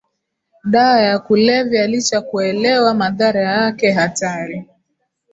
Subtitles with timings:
[0.63, 4.65] dawa ya kulevya licha ya kuelewa madhara yake hatari